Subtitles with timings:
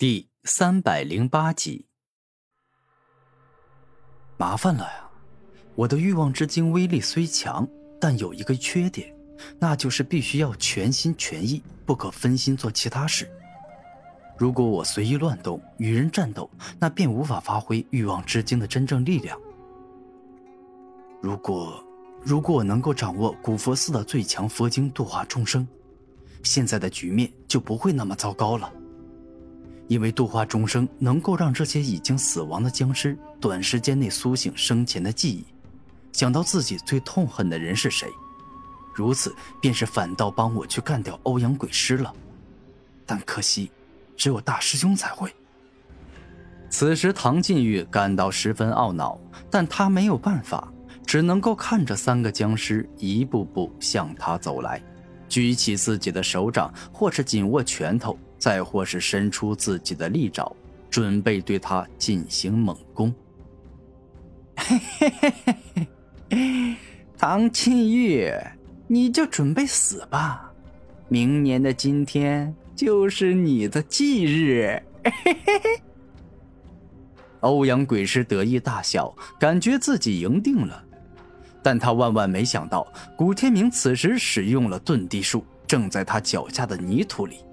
[0.00, 1.84] 第三百零八集，
[4.38, 5.10] 麻烦了呀！
[5.74, 7.68] 我的欲望之精威力虽强，
[8.00, 9.14] 但有一个缺点，
[9.58, 13.30] 那就是必须要全心全意，不可分心做其他事。
[14.38, 19.38] 如果我随意乱动，与人战斗，那便无法发挥欲望之精的真正力量。
[21.20, 21.84] 如果，
[22.22, 25.68] 如果我能够掌握古佛寺的最强佛经度化众生，
[26.42, 28.72] 现在的局面就不会那么糟糕了。
[29.90, 35.44] 因为度化众生能够让这些已经死亡的僵尸短时间内苏醒生前的记忆，
[36.12, 38.08] 想到自己最痛恨的人是谁，
[38.94, 42.14] 如此便是反倒帮我去干掉欧阳鬼师了。
[43.04, 43.68] 但可惜，
[44.16, 45.28] 只有大师兄才会。
[46.70, 49.18] 此时，唐晋玉感到十分懊恼，
[49.50, 50.72] 但他没有办法，
[51.04, 54.80] 只能够看着三个僵尸一步步向他走来，
[55.28, 58.16] 举起自己的手掌，或是紧握拳头。
[58.40, 60.52] 再或是伸出自己的利爪，
[60.90, 63.14] 准备对他进行猛攻。
[67.16, 68.32] 唐庆玉，
[68.86, 70.50] 你就准备死吧！
[71.08, 74.82] 明年的今天就是你的忌日。
[77.40, 80.82] 欧阳鬼师得意大笑，感觉自己赢定了。
[81.62, 87.44] 但他万万没想到，古天明此时使用了遁地术，正在他脚下的泥土里。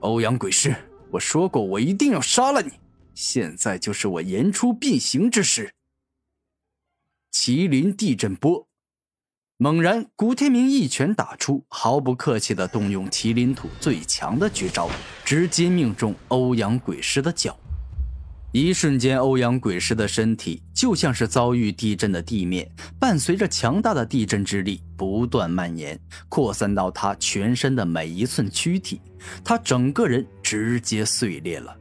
[0.00, 0.74] 欧阳鬼师，
[1.10, 2.70] 我说过，我一定要杀了你。
[3.14, 5.72] 现在就是我言出必行之时。
[7.32, 8.68] 麒麟地震波，
[9.56, 14.88] 猛然，古天明一拳打出，毫不客气的动用麒麟土最强的绝招，
[15.24, 17.58] 直接命中欧阳鬼师的脚。
[18.50, 22.66] 一瞬间，欧阳鬼师的身体就像是遭遇地震的地面，
[22.98, 29.02] 伴随着强大的地震之力不断蔓延，扩散到他全身的每一寸躯体，
[29.44, 31.76] 他整个人直接碎裂了。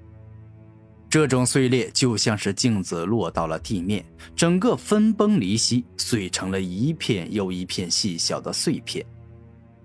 [1.10, 4.04] 这种碎裂就像是镜子落到了地面，
[4.36, 9.06] 整个分崩离析，碎成了一片又一片细小的碎片。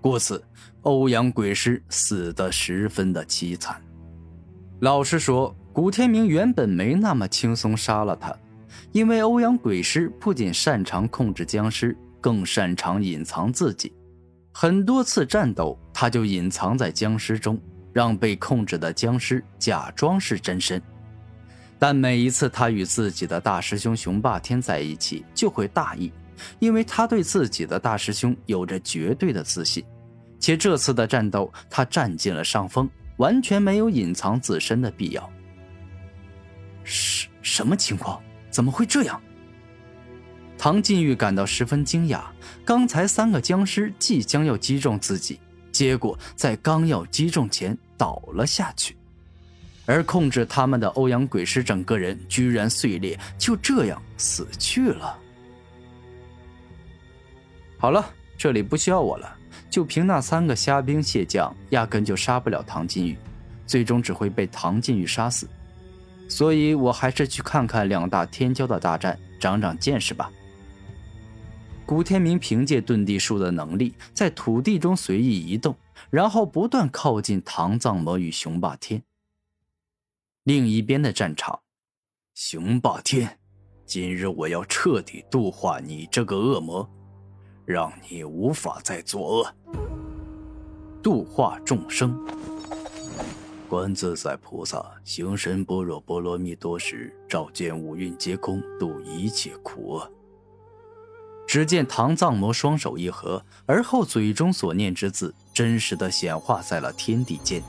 [0.01, 0.43] 故此，
[0.81, 3.81] 欧阳鬼师死得十分的凄惨。
[4.81, 5.55] 老实说。
[5.73, 8.31] 古天明原本没那么轻松杀了他，
[8.91, 13.91] 因为欧阳鬼师不仅擅长控制僵尸，更擅长隐藏自己。
[14.51, 17.59] 很多次战斗，他就隐藏在僵尸中，
[17.91, 20.79] 让被控制的僵尸假装是真身。
[21.79, 26.11] 但每一次他与自己的大师兄雄霸天在一起，就会大意，
[26.59, 29.83] 因为他对自己的大师兄有着绝对的自信。
[30.39, 35.27] 且这次的战斗，他占尽了上风，完全没有隐藏自身的必要。
[36.83, 38.21] 什什么情况？
[38.49, 39.21] 怎么会这样？
[40.57, 42.21] 唐晋玉感到十分惊讶。
[42.63, 45.39] 刚才三个僵尸即将要击中自己，
[45.71, 48.95] 结果在刚要击中前倒了下去，
[49.85, 55.19] 而控制他们的欧阳鬼师整个人居然碎裂，就这样死去了。
[57.77, 58.05] 好了，
[58.37, 59.35] 这里不需要我了。
[59.69, 63.17] 就凭那三个虾兵蟹将，压根就杀不了唐晋玉，
[63.65, 65.49] 最终只会被唐晋玉杀死。
[66.33, 70.31] 所以我还是去看看两大天骄的大战，长长见识吧。
[71.85, 75.75] 古天明凭借遁地术的能力，在土地中随意移动，
[76.09, 79.03] 然后不断靠近唐藏魔与雄霸天。
[80.41, 81.59] 另一边的战场，
[82.33, 83.37] 雄霸天，
[83.85, 86.89] 今日我要彻底度化你这个恶魔，
[87.63, 89.55] 让你无法再作恶，
[91.03, 92.19] 度化众生。
[93.73, 100.11] 观自在菩萨行深般若波罗蜜多时，照见五蕴皆空，度一切苦厄。
[101.47, 107.63] 只见唐藏魔双手一合，而后嘴中所念之字真实的显化在了天地间，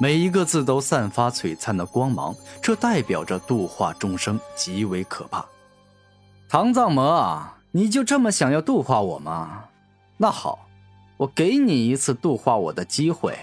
[0.00, 5.46] 每一个字都散发璀璨的光芒，这代表着度化众生极为可怕。
[6.48, 7.40] 唐藏魔，
[7.70, 9.66] 你就这么想要度化我吗？
[10.16, 10.66] 那好，
[11.16, 13.38] 我给你一次度化我的机会。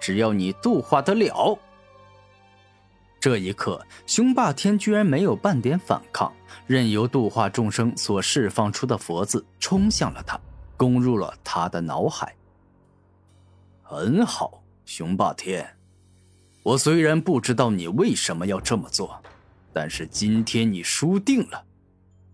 [0.00, 1.58] 只要你度化得了，
[3.20, 6.32] 这一刻，雄霸天居然没有半点反抗，
[6.66, 10.40] 任由度化众生所释放出的佛字冲向了他，
[10.76, 12.34] 攻入了他的脑海。
[13.82, 15.76] 很好，雄霸天，
[16.62, 19.20] 我虽然不知道你为什么要这么做，
[19.72, 21.64] 但是今天你输定了。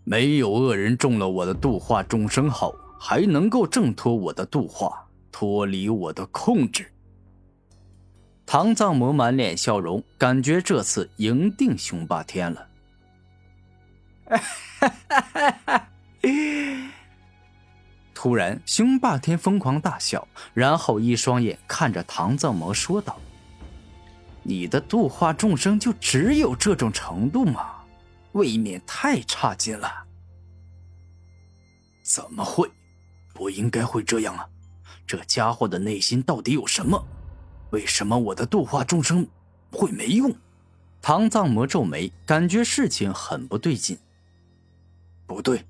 [0.05, 6.93] 没有恶人中了我的度化众生后，还能够挣脱我的度化，脱离我的控制。
[8.47, 12.69] 唐藏魔满脸笑容，感觉这次赢定雄霸天了。
[18.15, 23.21] 突然，雄霸天疯狂大笑，然后一双眼看着唐藏魔说道
[24.45, 27.83] ：“你的度化众生就只有这种程度吗？
[28.33, 30.05] 未免太差劲了。
[32.03, 32.71] 怎么会？
[33.35, 34.49] 不应该会这样啊！
[35.07, 37.05] 这家伙的内心到底有什么？
[37.77, 39.27] 为什么我的度化众生
[39.71, 40.35] 会没用？
[41.03, 43.99] 唐藏魔皱眉，感觉事情很不对劲。
[45.27, 45.63] 不对，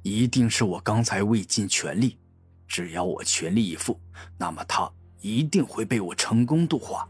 [0.00, 2.16] 一定是我刚才未尽全力。
[2.66, 4.00] 只要我全力以赴，
[4.38, 4.90] 那么他
[5.20, 7.06] 一定会被我成功度化。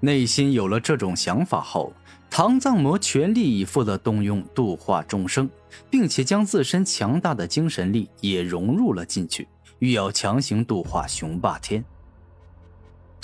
[0.00, 1.92] 内心有了这种想法后，
[2.28, 5.48] 唐藏魔全力以赴地动用度化众生，
[5.88, 9.46] 并且将自身强大的精神力也融入了进去，
[9.78, 11.84] 欲要强行度化雄霸天。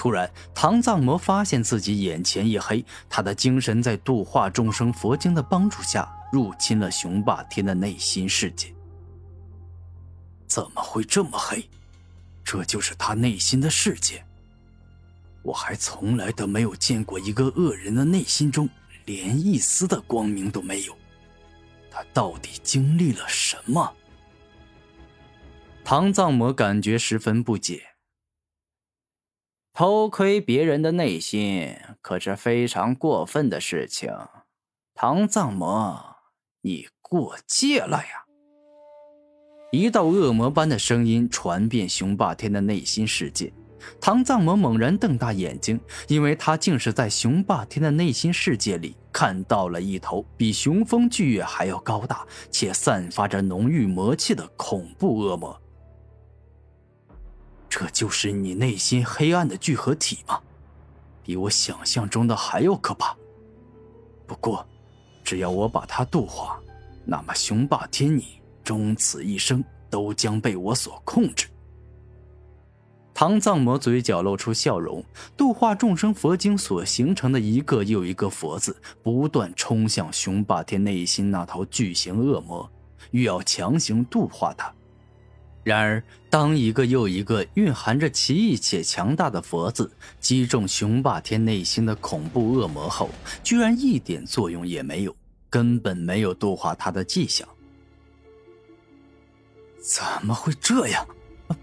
[0.01, 8.75] 突然，唐藏魔发现自己眼前一黑，他的精神在度化众生佛经的帮助下，入侵了雄霸天的内心世界。
[10.47, 11.69] 怎么会这么黑？
[12.43, 14.25] 这就是他内心的世界。
[15.43, 18.67] 我还从来都没有见过一个恶人的内心中
[19.05, 20.97] 连一丝的光明都没有。
[21.91, 23.93] 他到底经历了什么？
[25.85, 27.90] 唐藏魔感觉十分不解。
[29.73, 34.13] 偷窥别人的内心可是非常过分的事情，
[34.95, 36.17] 唐藏魔，
[36.63, 38.25] 你过界了呀！
[39.73, 43.53] 一道恶魔般的声音传遍雄霸天的内心世界，
[44.01, 55.59] 唐藏魔猛然瞪大眼睛，因为他竟是在雄霸天的内心世界里看到了一头比雄风巨月还要高大且散发着浓郁魔气的恐怖恶魔。
[57.71, 60.41] 这就是你内心黑暗的聚合体吗？
[61.23, 63.17] 比我想象中的还要可怕。
[64.27, 64.67] 不过，
[65.23, 66.61] 只要我把它度化，
[67.05, 71.47] 那么雄霸天你终此一生都将被我所控制。
[73.15, 75.05] 唐藏魔嘴角露出笑容，
[75.37, 82.69] 度化众生佛经所形成的一个又一个佛字，不断冲向雄霸天内心那头巨型恶魔，
[83.13, 84.75] 欲要强行度化他。
[85.63, 93.11] 然而，当一个又一个蕴含着奇异且强大的佛字击中雄霸天内心的恐怖恶魔后，
[93.43, 95.15] 居然一点作用也没有，
[95.51, 97.47] 根本没有度化他的迹象。
[99.83, 101.07] 怎么会这样？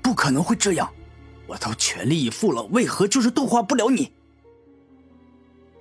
[0.02, 0.88] 不可能会这样！
[1.48, 4.12] 我都全力以赴了，为何就是度化不了你？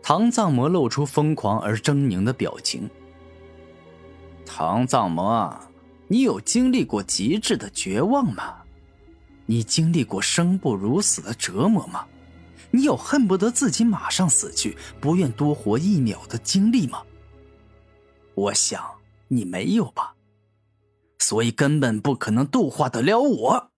[0.03, 2.89] 唐藏魔露出疯狂而狰狞的表情。
[4.47, 5.55] 唐藏魔。
[6.09, 8.63] 你有经历过极致的绝望吗？
[9.47, 12.07] 你经历过生不如死的折磨吗？
[12.71, 17.03] 你有恨不得自己马上死去，不愿多活一秒的经历吗？
[18.35, 18.85] 我想
[19.29, 20.15] 你没有吧，
[21.19, 23.71] 所以根本不可能度化得了我。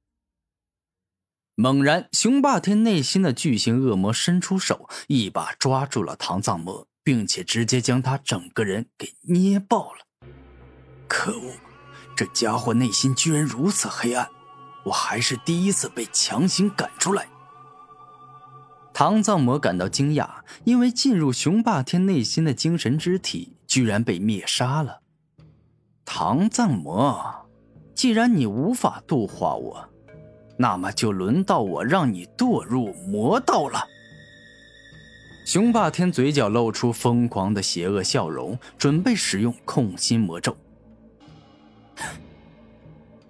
[1.54, 10.06] 猛然，雄霸天内心的巨型恶魔伸出手，一把抓住了唐藏魔，并且直接将他整个人给捏爆了。
[11.06, 11.52] 可恶！
[12.18, 14.28] 这家伙内心居然如此黑暗，
[14.82, 17.28] 我还是第一次被强行赶出来。
[18.92, 20.28] 唐藏魔感到惊讶，
[20.64, 24.98] 因为进入雄霸天内心的精神之体居然被灭杀了。
[26.04, 27.46] 唐藏魔，
[27.94, 29.88] 既然你无法度化我，
[30.56, 33.86] 那么就轮到我让你堕入魔道了。
[35.46, 40.56] 雄霸天嘴角露出疯狂的邪恶笑容，准备使用控心魔咒。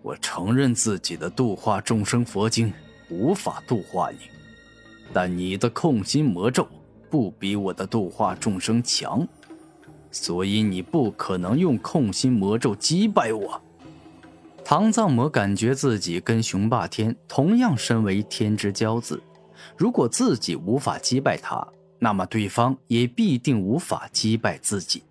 [0.02, 2.72] 我承认自己的度化众生佛经
[3.10, 4.18] 无法度化你，
[5.12, 6.66] 但你的控心魔咒
[7.10, 9.26] 不比我的度化众生强，
[10.10, 13.60] 所以你不可能用控心魔咒击败我。
[14.64, 19.22] 唐藏魔感觉自己跟雄霸天同样身为天之骄子，
[19.76, 21.66] 如果自己无法击败他，
[21.98, 25.02] 那么对方也必定无法击败自己。